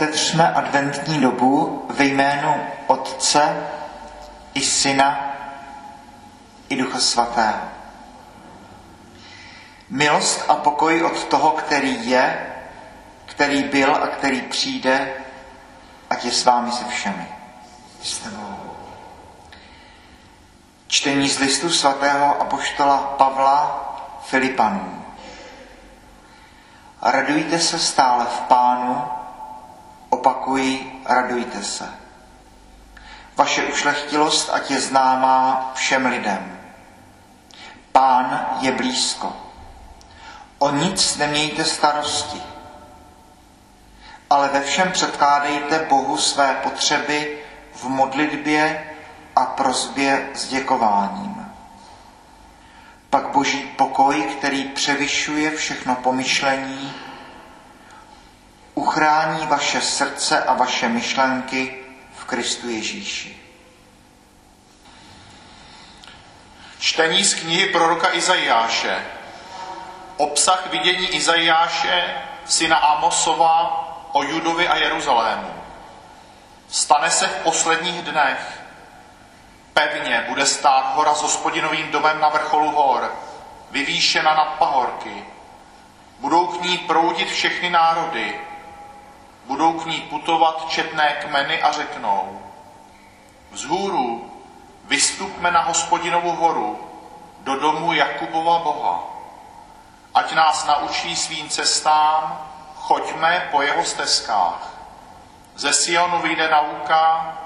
[0.00, 2.54] Otevřme adventní dobu ve jménu
[2.86, 3.66] Otce
[4.54, 5.34] i Syna
[6.68, 7.60] i Ducha Svatého.
[9.90, 12.46] Milost a pokoj od toho, který je,
[13.26, 15.12] který byl a který přijde,
[16.10, 17.28] ať je s vámi se všemi.
[18.02, 18.76] S tebou.
[20.86, 23.86] Čtení z listu svatého apoštola Pavla
[24.24, 25.04] Filipanů.
[27.02, 29.19] Radujte se stále v pánu,
[30.10, 31.88] opakuji, radujte se.
[33.36, 36.58] Vaše ušlechtilost ať je známá všem lidem.
[37.92, 39.36] Pán je blízko.
[40.58, 42.42] O nic nemějte starosti,
[44.30, 47.38] ale ve všem předkládejte Bohu své potřeby
[47.74, 48.84] v modlitbě
[49.36, 51.52] a prozbě s děkováním.
[53.10, 56.92] Pak boží pokoj, který převyšuje všechno pomyšlení,
[58.80, 61.84] uchrání vaše srdce a vaše myšlenky
[62.16, 63.36] v Kristu Ježíši.
[66.78, 69.04] Čtení z knihy proroka Izajáše.
[70.16, 75.54] Obsah vidění Izajáše, syna Amosova, o Judovi a Jeruzalému.
[76.68, 78.60] Stane se v posledních dnech.
[79.72, 83.14] Pevně bude stát hora s hospodinovým domem na vrcholu hor,
[83.70, 85.24] vyvýšena nad pahorky.
[86.18, 88.49] Budou k ní proudit všechny národy,
[89.50, 92.42] budou k ní putovat četné kmeny a řeknou,
[93.50, 94.30] vzhůru
[94.84, 96.90] vystupme na hospodinovu horu,
[97.40, 99.04] do domu Jakubova Boha.
[100.14, 104.70] Ať nás naučí svým cestám, choďme po jeho stezkách.
[105.56, 107.36] Ze Sionu vyjde nauka,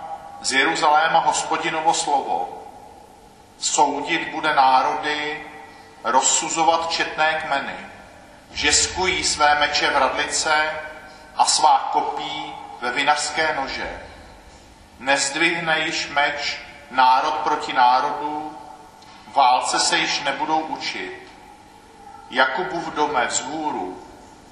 [0.41, 2.63] z Jeruzaléma hospodinovo slovo.
[3.59, 5.47] Soudit bude národy,
[6.05, 7.77] rozsuzovat četné kmeny.
[8.53, 10.53] Žeskují své meče v radlice
[11.37, 14.03] a svá kopí ve vinařské nože.
[14.99, 16.59] Nezdvihne již meč
[16.91, 18.59] národ proti národu,
[19.35, 21.23] válce se již nebudou učit.
[22.31, 24.03] Jakubův dome vzhůru,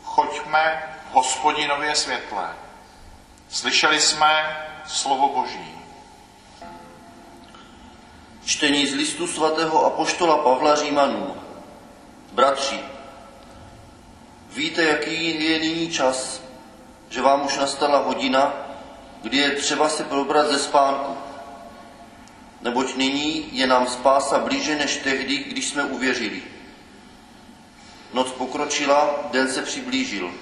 [0.02, 2.48] choďme hospodinově světle.
[3.48, 4.56] Slyšeli jsme
[4.86, 5.78] slovo Boží.
[8.44, 11.36] Čtení z listu svatého apoštola Pavla Římanů.
[12.32, 12.80] Bratři,
[14.52, 16.42] víte, jaký je nyní čas,
[17.12, 18.54] že vám už nastala hodina,
[19.22, 21.16] kdy je třeba se probrat ze spánku.
[22.60, 26.42] Neboť nyní je nám spása blíže než tehdy, když jsme uvěřili.
[28.12, 30.32] Noc pokročila, den se přiblížil.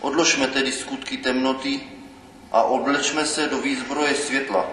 [0.00, 1.80] Odložme tedy skutky temnoty
[2.52, 4.66] a oblečme se do výzbroje světla.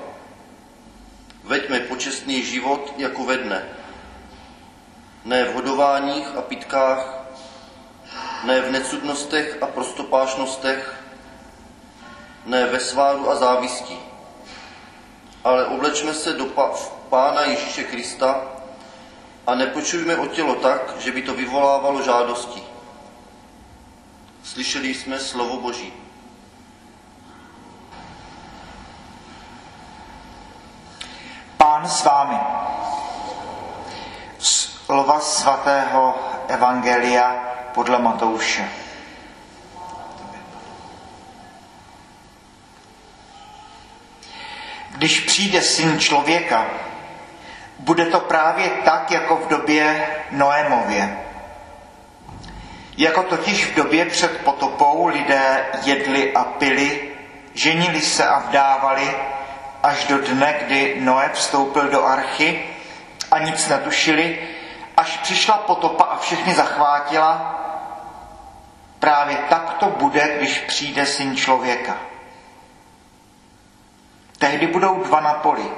[1.44, 3.66] Veďme počestný život jako ve dne.
[5.26, 7.25] Ne v hodováních a pitkách,
[8.46, 11.04] ne v necudnostech a prostopášnostech,
[12.46, 14.00] ne ve sváru a závisti,
[15.44, 16.46] ale oblečme se do
[17.10, 18.42] Pána Ježíše Krista
[19.48, 22.64] a nepočujme o tělo tak, že by to vyvolávalo žádosti.
[24.44, 25.94] Slyšeli jsme slovo Boží.
[31.58, 32.40] Pán s vámi.
[34.40, 36.16] Slova svatého
[36.48, 38.70] Evangelia podle Matouše.
[44.90, 46.66] Když přijde syn člověka,
[47.80, 51.20] bude to právě tak, jako v době Noémově.
[52.98, 57.10] Jako totiž v době před potopou lidé jedli a pili,
[57.54, 59.16] ženili se a vdávali,
[59.84, 62.64] až do dne, kdy Noé vstoupil do archy
[63.32, 64.40] a nic netušili,
[64.98, 67.65] až přišla potopa a všechny zachvátila,
[69.06, 71.98] právě tak to bude, když přijde syn člověka.
[74.38, 75.72] Tehdy budou dva na poli.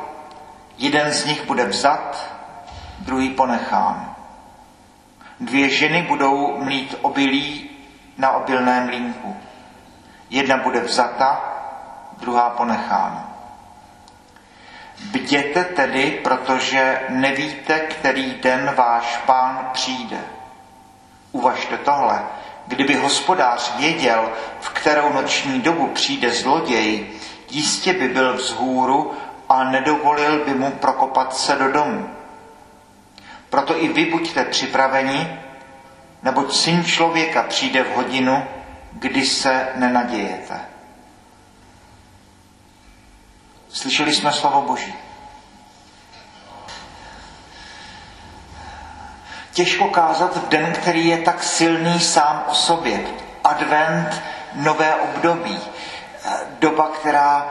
[0.78, 2.34] Jeden z nich bude vzat,
[3.00, 4.16] druhý ponechán.
[5.40, 7.70] Dvě ženy budou mlít obilí
[8.18, 9.38] na obilném línku.
[10.30, 11.42] Jedna bude vzata,
[12.18, 13.32] druhá ponechána.
[15.12, 20.20] Bděte tedy, protože nevíte, který den váš pán přijde.
[21.32, 22.23] Uvažte tohle.
[22.67, 27.08] Kdyby hospodář věděl, v kterou noční dobu přijde zloděj,
[27.49, 29.11] jistě by byl vzhůru
[29.49, 32.09] a nedovolil by mu prokopat se do domu.
[33.49, 35.40] Proto i vy buďte připraveni,
[36.23, 38.43] neboť syn člověka přijde v hodinu,
[38.91, 40.59] kdy se nenadějete.
[43.70, 44.93] Slyšeli jsme slovo Boží.
[49.58, 53.00] Těžko kázat v den, který je tak silný sám o sobě.
[53.44, 54.22] Advent,
[54.54, 55.59] nové období.
[56.59, 57.48] doba, která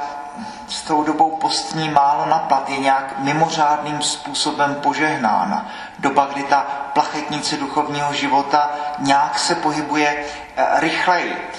[0.69, 5.70] s tou dobou postní málo naplat, je nějak mimořádným způsobem požehnána.
[5.99, 10.17] Doba, kdy ta plachetnice duchovního života nějak se pohybuje
[10.56, 11.50] eh, rychleji.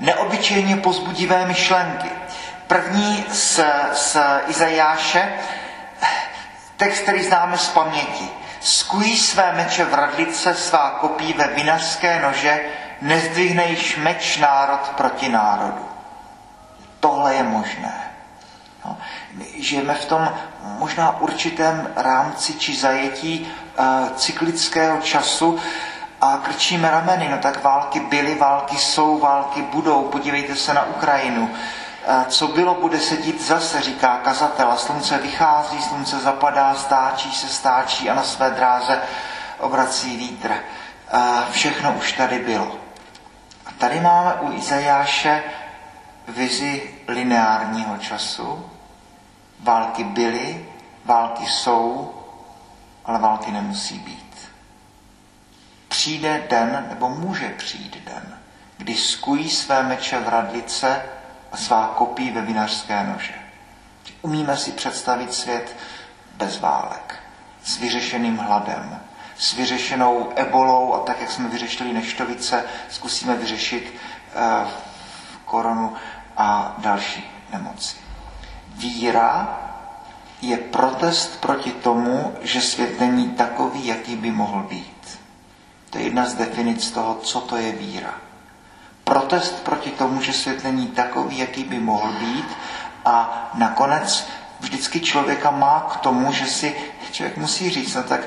[0.00, 2.10] Neobyčejně pozbudivé myšlenky.
[2.66, 3.60] První z,
[3.92, 4.16] z
[4.46, 5.32] Izajáše,
[6.76, 8.45] text, který známe z paměti.
[8.66, 12.60] Skují své meče v radlice, svá kopí ve vinařské nože,
[13.02, 15.88] nezdvihne již meč národ proti národu.
[17.00, 18.10] Tohle je možné.
[18.84, 18.98] No,
[19.58, 20.32] žijeme v tom
[20.78, 23.46] možná určitém rámci či zajetí
[23.78, 25.58] uh, cyklického času
[26.20, 27.28] a krčíme rameny.
[27.30, 30.02] No tak války byly, války jsou, války budou.
[30.02, 31.50] Podívejte se na Ukrajinu.
[32.28, 34.76] Co bylo, bude se dít zase, říká kazatel.
[34.76, 39.02] Slunce vychází, slunce zapadá, stáčí se, stáčí a na své dráze
[39.58, 40.54] obrací vítr.
[41.50, 42.76] Všechno už tady bylo.
[43.66, 45.42] A tady máme u Izajáše
[46.28, 48.70] vizi lineárního času.
[49.60, 50.66] Války byly,
[51.04, 52.14] války jsou,
[53.04, 54.50] ale války nemusí být.
[55.88, 58.38] Přijde den, nebo může přijít den,
[58.76, 61.02] kdy skují své meče v radlice
[61.56, 63.34] svá kopí ve vinařské nože.
[64.22, 65.76] Umíme si představit svět
[66.34, 67.14] bez válek,
[67.64, 69.00] s vyřešeným hladem,
[69.38, 73.94] s vyřešenou ebolou a tak, jak jsme vyřešili neštovice, zkusíme vyřešit
[74.64, 74.68] uh,
[75.44, 75.92] koronu
[76.36, 77.96] a další nemoci.
[78.74, 79.58] Víra
[80.42, 85.18] je protest proti tomu, že svět není takový, jaký by mohl být.
[85.90, 88.25] To je jedna z definic toho, co to je víra.
[89.16, 92.48] Protest proti tomu, že svět není takový, jaký by mohl být
[93.04, 94.28] a nakonec
[94.60, 96.76] vždycky člověka má k tomu, že si
[97.12, 98.20] člověk musí říct, no tak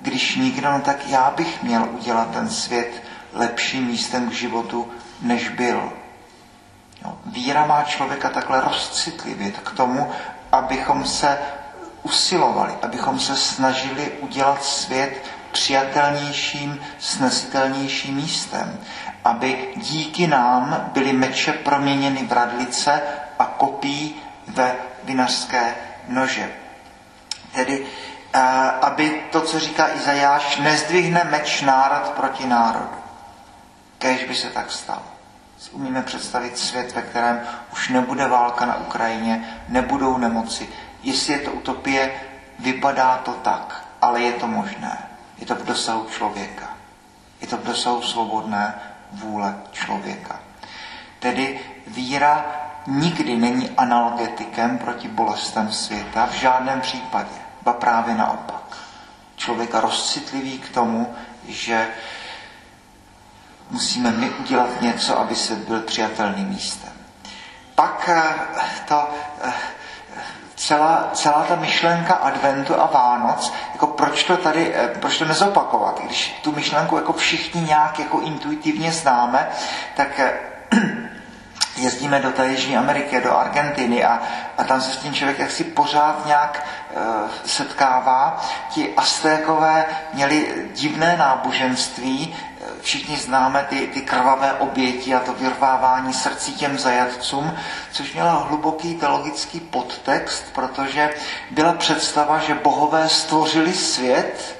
[0.00, 3.02] když nikdo, no tak já bych měl udělat ten svět
[3.32, 4.88] lepším místem k životu,
[5.22, 5.92] než byl.
[7.04, 10.10] Jo, víra má člověka takhle rozcitlivět k tomu,
[10.52, 11.38] abychom se
[12.02, 15.22] usilovali, abychom se snažili udělat svět
[15.52, 18.80] přijatelnějším, snesitelnějším místem,
[19.24, 23.02] aby díky nám byly meče proměněny v radlice
[23.38, 24.74] a kopí ve
[25.04, 25.74] vinařské
[26.08, 26.50] nože.
[27.52, 27.86] Tedy,
[28.32, 28.40] eh,
[28.82, 32.98] aby to, co říká Izajáš, nezdvihne meč národ proti národu.
[33.98, 35.02] Kéž by se tak stalo
[35.72, 37.40] umíme představit svět, ve kterém
[37.72, 40.68] už nebude válka na Ukrajině, nebudou nemoci.
[41.02, 42.10] Jestli je to utopie,
[42.58, 45.09] vypadá to tak, ale je to možné.
[45.40, 46.68] Je to v dosahu člověka.
[47.40, 48.74] Je to v dosahu svobodné
[49.12, 50.40] vůle člověka.
[51.18, 52.44] Tedy víra
[52.86, 58.76] nikdy není analgetikem proti bolestem světa, v žádném případě, ba právě naopak.
[59.36, 61.14] Člověka rozcitlivý k tomu,
[61.48, 61.88] že
[63.70, 66.92] musíme my udělat něco, aby se byl přijatelným místem.
[67.74, 68.34] Pak eh,
[68.88, 69.08] to,
[69.42, 69.52] eh,
[70.70, 76.00] celá, celá ta myšlenka adventu a Vánoc, jako proč to tady, eh, proč to nezopakovat,
[76.00, 79.48] když tu myšlenku jako všichni nějak jako intuitivně známe,
[79.96, 80.20] tak
[81.76, 84.22] jezdíme do té Jižní Ameriky, do Argentiny a,
[84.58, 88.40] a tam se s tím člověk jaksi pořád nějak e, setkává.
[88.70, 92.36] Ti Aztékové měli divné náboženství,
[92.82, 97.54] všichni známe ty, ty krvavé oběti a to vyrvávání srdcí těm zajatcům,
[97.92, 101.10] což měla hluboký teologický podtext, protože
[101.50, 104.56] byla představa, že bohové stvořili svět,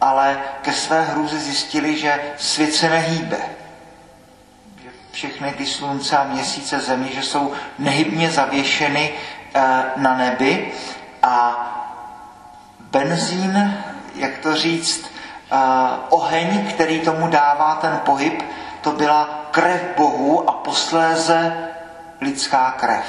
[0.00, 3.38] ale ke své hrůze zjistili, že svět se nehýbe.
[5.12, 9.12] Všechny ty slunce a měsíce země, že jsou nehybně zavěšeny
[9.54, 9.62] eh,
[9.96, 10.72] na nebi
[11.22, 11.68] a
[12.80, 13.78] benzín,
[14.14, 15.11] jak to říct,
[16.08, 18.42] oheň, který tomu dává ten pohyb,
[18.80, 21.68] to byla krev Bohu a posléze
[22.20, 23.04] lidská krev.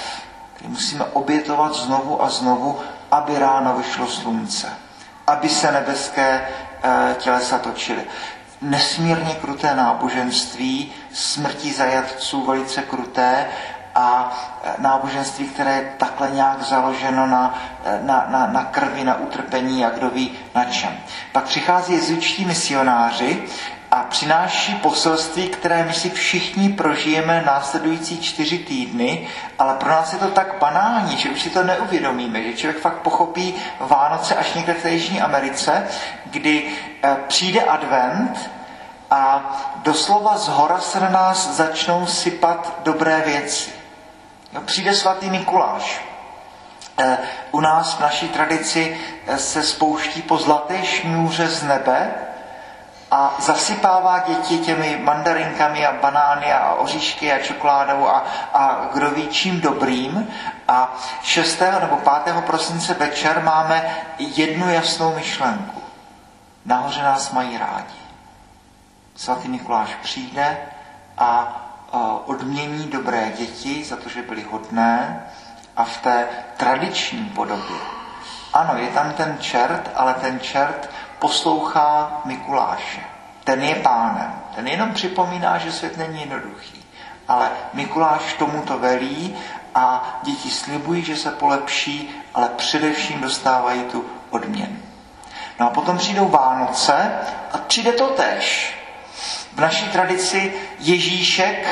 [0.53, 2.79] Který musíme obětovat znovu a znovu,
[3.11, 4.69] aby ráno vyšlo slunce,
[5.27, 6.47] aby se nebeské
[6.83, 8.01] e, tělesa točily.
[8.61, 13.45] Nesmírně kruté náboženství, smrtí zajatců velice kruté
[13.95, 19.15] a e, náboženství, které je takhle nějak založeno na, e, na, na, na krvi, na
[19.15, 20.97] utrpení a kdo ví na čem.
[21.31, 23.43] Pak přichází jezučtí misionáři
[23.91, 29.27] a přináší poselství, které my si všichni prožijeme následující čtyři týdny,
[29.59, 32.97] ale pro nás je to tak banální, že už si to neuvědomíme, že člověk fakt
[32.97, 35.87] pochopí Vánoce až někde v té Jižní Americe,
[36.25, 36.71] kdy
[37.03, 38.49] e, přijde advent
[39.11, 43.82] a doslova z hora se na nás začnou sypat dobré věci.
[44.53, 46.01] No, přijde svatý Mikuláš.
[46.97, 47.17] Eh,
[47.51, 52.13] u nás v naší tradici eh, se spouští po zlaté šňůře z nebe
[53.11, 59.27] a zasypává děti těmi mandarinkami a banány a oříšky a čokoládou a, a kdo ví
[59.27, 60.27] čím dobrým.
[60.67, 61.61] A 6.
[61.81, 62.35] nebo 5.
[62.45, 65.81] prosince večer máme jednu jasnou myšlenku.
[66.65, 68.03] Nahoře nás mají rádi.
[69.15, 70.57] Svatý Mikuláš přijde
[71.17, 71.59] a
[72.25, 75.23] odmění dobré děti za to, že byly hodné
[75.75, 77.77] a v té tradiční podobě.
[78.53, 83.01] Ano, je tam ten čert, ale ten čert poslouchá Mikuláše.
[83.43, 84.33] Ten je pánem.
[84.55, 86.85] Ten jenom připomíná, že svět není jednoduchý.
[87.27, 89.35] Ale Mikuláš tomu to velí
[89.75, 94.77] a děti slibují, že se polepší, ale především dostávají tu odměnu.
[95.59, 97.11] No a potom přijdou Vánoce
[97.53, 98.77] a přijde to tež.
[99.55, 101.67] V naší tradici Ježíšek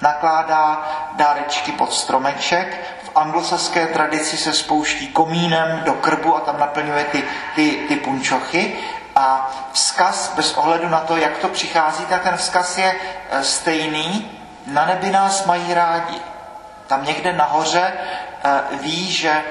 [0.00, 7.04] nakládá dárečky pod stromeček, v anglosaské tradici se spouští komínem do krbu a tam naplňuje
[7.04, 8.76] ty, ty, ty punčochy.
[9.16, 12.94] A vzkaz, bez ohledu na to, jak to přichází, tak ten vzkaz je
[13.30, 14.30] e, stejný.
[14.66, 16.16] Na nebi nás mají rádi.
[16.86, 17.92] Tam někde nahoře
[18.44, 19.42] e, ví, že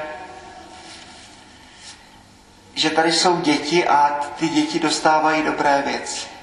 [2.74, 6.39] že tady jsou děti a ty děti dostávají dobré věci.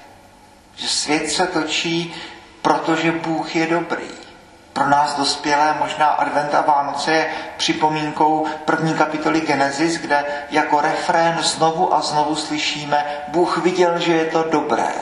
[0.77, 2.15] Že svět se točí,
[2.61, 4.07] protože Bůh je dobrý.
[4.73, 11.37] Pro nás dospělé možná Advent a Vánoce je připomínkou první kapitoly Genesis, kde jako refrén
[11.41, 14.93] znovu a znovu slyšíme Bůh viděl, že je to dobré.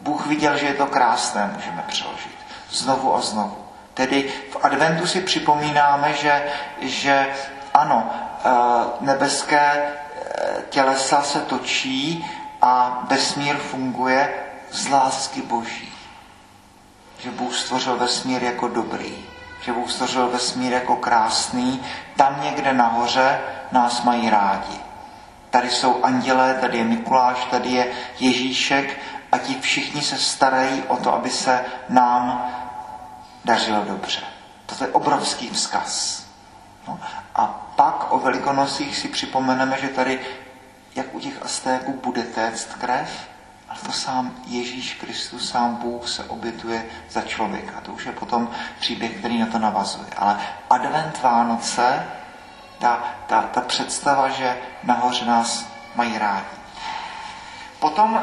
[0.00, 2.34] Bůh viděl, že je to krásné, můžeme přeložit.
[2.70, 3.56] Znovu a znovu.
[3.94, 6.42] Tedy v adventu si připomínáme, že,
[6.80, 7.26] že
[7.74, 8.10] ano,
[8.44, 8.50] eh,
[9.00, 12.30] nebeské eh, tělesa se točí
[12.62, 14.34] a vesmír funguje
[14.74, 15.92] z lásky Boží.
[17.18, 19.24] Že Bůh stvořil vesmír jako dobrý,
[19.60, 21.82] že Bůh stvořil vesmír jako krásný,
[22.16, 23.40] tam někde nahoře
[23.72, 24.80] nás mají rádi.
[25.50, 28.98] Tady jsou andělé, tady je Mikuláš, tady je Ježíšek
[29.32, 32.54] a ti všichni se starají o to, aby se nám
[33.44, 34.20] dařilo dobře.
[34.66, 36.24] To je obrovský vzkaz.
[36.88, 37.00] No.
[37.34, 40.20] A pak o Velikonocích si připomeneme, že tady,
[40.94, 43.28] jak u těch Aztéků, bude téct krev,
[43.74, 47.80] ale to sám Ježíš Kristus, sám Bůh se obětuje za člověka.
[47.80, 48.50] To už je potom
[48.80, 50.06] příběh, který na to navazuje.
[50.16, 50.40] Ale
[50.70, 52.06] advent Vánoce,
[52.78, 56.46] ta, ta, ta představa, že nahoře nás mají rádi.
[57.78, 58.20] Potom uh,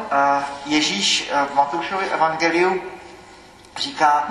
[0.65, 2.81] Ježíš uh, v Matoušově evangeliu
[3.77, 4.27] říká,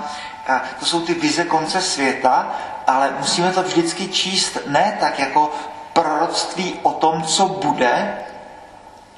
[0.49, 2.55] uh, to jsou ty vize konce světa,
[2.87, 5.53] ale musíme to vždycky číst ne tak jako
[5.93, 8.23] proroctví o tom, co bude,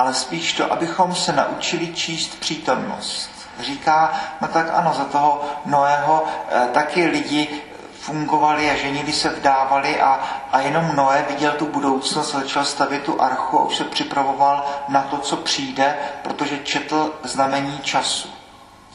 [0.04, 3.30] ale spíš to, abychom se naučili číst přítomnost.
[3.60, 7.62] Říká, no tak ano, za toho Noého eh, taky lidi
[8.00, 10.20] fungovali a ženili se vdávali a,
[10.52, 15.02] a jenom Noé viděl tu budoucnost, začal stavět tu archu a už se připravoval na
[15.02, 18.30] to, co přijde, protože četl znamení času.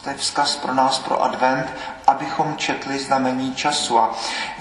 [0.03, 1.67] To je vzkaz pro nás, pro advent,
[2.07, 3.99] abychom četli znamení času.
[3.99, 4.15] A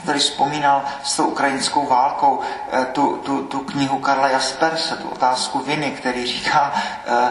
[0.06, 2.40] tady vzpomínal s tou ukrajinskou válkou
[2.72, 6.74] eh, tu, tu, tu knihu Karla Jasperse, tu otázku viny, který říká,
[7.06, 7.30] eh,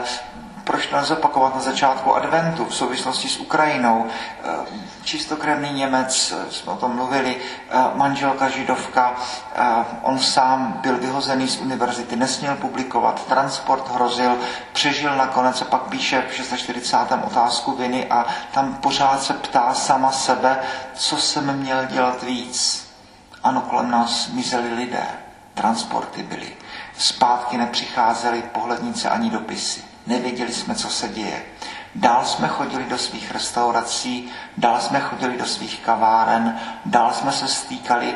[0.64, 4.06] proč to nezopakovat na začátku adventu v souvislosti s Ukrajinou.
[5.06, 9.14] Eh, čistokrevný Němec, eh, jsme o tom mluvili, eh, manželka židovka,
[10.02, 14.38] on sám byl vyhozený z univerzity, nesměl publikovat, transport hrozil,
[14.72, 17.22] přežil nakonec a pak píše v 640.
[17.25, 20.58] otázku viny a tam pořád se ptá sama sebe,
[20.94, 22.86] co jsem měl dělat víc.
[23.42, 25.06] Ano, kolem nás mizeli lidé,
[25.54, 26.56] transporty byly,
[26.98, 29.84] zpátky nepřicházely pohlednice ani dopisy.
[30.06, 31.42] Nevěděli jsme, co se děje.
[31.96, 37.48] Dál jsme chodili do svých restaurací, dál jsme chodili do svých kaváren, dál jsme se
[37.48, 38.14] stýkali,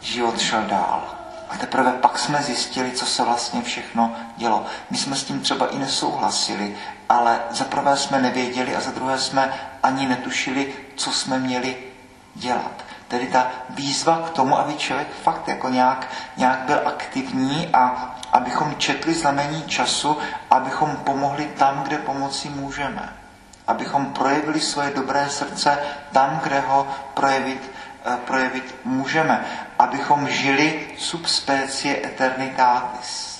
[0.00, 1.02] život šel dál.
[1.50, 4.66] A teprve pak jsme zjistili, co se vlastně všechno dělo.
[4.90, 6.76] My jsme s tím třeba i nesouhlasili,
[7.08, 11.76] ale za prvé jsme nevěděli a za druhé jsme ani netušili, co jsme měli
[12.34, 12.84] dělat.
[13.08, 18.74] Tedy ta výzva k tomu, aby člověk fakt jako nějak, nějak byl aktivní a abychom
[18.78, 20.18] četli znamení času,
[20.50, 23.12] abychom pomohli tam, kde pomoci můžeme.
[23.66, 25.78] Abychom projevili svoje dobré srdce
[26.12, 27.70] tam, kde ho projevit,
[28.04, 29.44] eh, projevit můžeme.
[29.78, 33.34] Abychom žili sub specie eternitatis.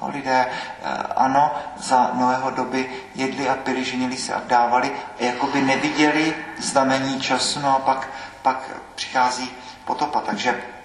[0.00, 5.24] No, lidé, eh, ano, za Noého doby jedli a pili, ženili se a vdávali a
[5.24, 8.08] jakoby neviděli znamení času, no a pak,
[8.42, 9.50] pak přichází
[9.84, 10.20] potopa.
[10.20, 10.79] Takže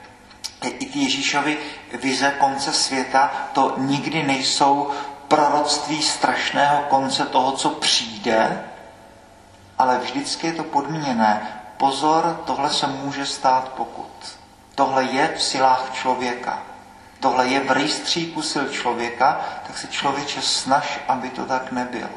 [0.70, 1.58] i ty Ježíšovi
[2.02, 4.92] vize konce světa, to nikdy nejsou
[5.28, 8.64] proroctví strašného konce toho, co přijde,
[9.78, 11.62] ale vždycky je to podmíněné.
[11.78, 14.38] Pozor, tohle se může stát pokud.
[14.76, 16.64] Tohle je v silách člověka.
[17.20, 22.10] Tohle je v rejstříku sil člověka, tak se člověče snaž, aby to tak nebylo.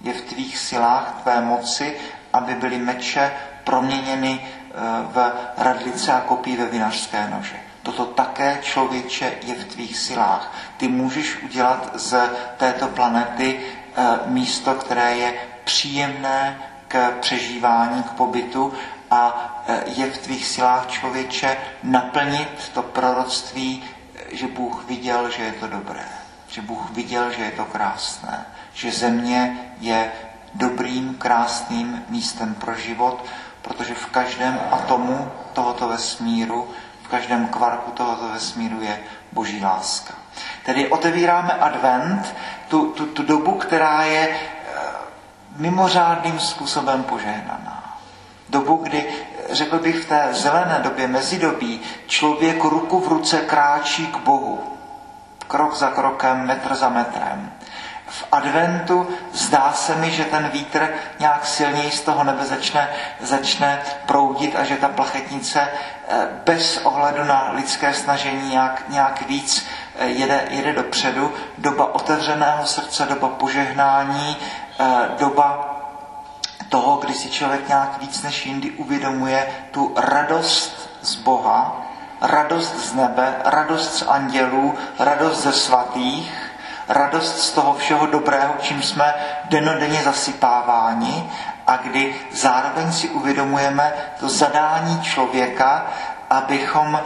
[0.00, 1.96] Je v tvých silách, tvé moci,
[2.32, 3.32] aby byly meče
[3.64, 7.56] proměněny eh, v radlice a kopí ve vinařské nože.
[7.82, 10.54] Toto také člověče je v tvých silách.
[10.76, 15.34] Ty můžeš udělat z této planety eh, místo, které je
[15.64, 16.58] příjemné
[16.88, 18.72] k přežívání, k pobytu
[19.10, 23.84] a eh, je v tvých silách člověče naplnit to proroctví,
[24.32, 26.04] že Bůh viděl, že je to dobré,
[26.48, 30.12] že Bůh viděl, že je to krásné, že země je
[30.54, 33.24] dobrým, krásným místem pro život,
[33.62, 36.70] protože v každém atomu tohoto vesmíru,
[37.02, 39.00] v každém kvarku tohoto vesmíru je
[39.32, 40.14] boží láska.
[40.64, 42.34] Tedy otevíráme advent,
[42.68, 44.38] tu, tu, tu dobu, která je eh,
[45.56, 47.98] mimořádným způsobem požehnaná.
[48.48, 49.06] Dobu, kdy,
[49.50, 54.60] řekl bych, v té zelené době, mezidobí, člověk ruku v ruce kráčí k Bohu.
[55.48, 57.52] Krok za krokem, metr za metrem
[58.12, 60.88] v adventu zdá se mi, že ten vítr
[61.18, 62.88] nějak silněji z toho nebe začne,
[63.20, 69.66] začne proudit a že ta plachetnice eh, bez ohledu na lidské snažení nějak, nějak víc
[69.98, 71.32] eh, jede, jede dopředu.
[71.58, 74.36] Doba otevřeného srdce, doba požehnání,
[74.80, 74.84] eh,
[75.18, 75.68] doba
[76.68, 81.82] toho, kdy si člověk nějak víc než jindy uvědomuje tu radost z Boha,
[82.20, 86.41] radost z nebe, radost z andělů, radost ze svatých,
[86.88, 91.30] radost z toho všeho dobrého, čím jsme denodenně zasypáváni
[91.66, 95.86] a kdy zároveň si uvědomujeme to zadání člověka,
[96.30, 97.00] abychom,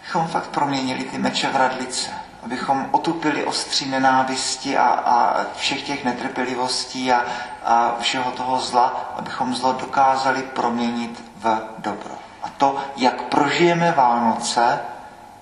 [0.00, 2.10] abychom fakt proměnili ty meče v radlice,
[2.44, 7.24] abychom otupili ostří nenávisti a, a všech těch netrpělivostí a,
[7.64, 12.14] a všeho toho zla, abychom zlo dokázali proměnit v dobro.
[12.42, 14.80] A to, jak prožijeme Vánoce,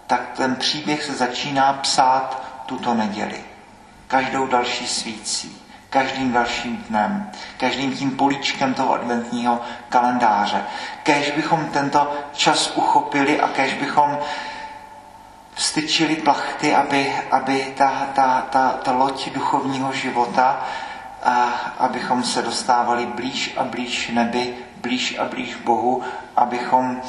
[0.07, 2.42] tak ten příběh se začíná psát
[2.73, 3.45] tuto neděli.
[4.09, 10.65] Každou další svící, každým dalším dnem, každým tím políčkem toho adventního kalendáře.
[11.03, 14.19] Kež bychom tento čas uchopili a kež bychom
[15.55, 20.65] vstyčili plachty, aby, aby ta, ta, ta, ta loď duchovního života,
[21.23, 21.45] a
[21.79, 26.03] abychom se dostávali blíž a blíž nebi, blíž a blíž Bohu,
[26.37, 27.03] abychom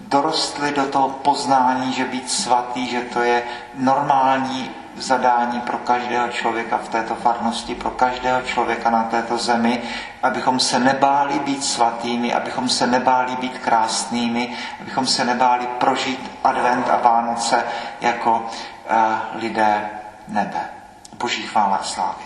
[0.00, 3.42] dorostli do toho poznání, že být svatý, že to je
[3.74, 9.82] normální zadání pro každého člověka v této farnosti, pro každého člověka na této zemi,
[10.22, 16.88] abychom se nebáli být svatými, abychom se nebáli být krásnými, abychom se nebáli prožít advent
[16.90, 17.64] a Vánoce
[18.00, 19.90] jako uh, lidé
[20.28, 20.70] nebe.
[21.18, 22.25] Boží chvála a slávy.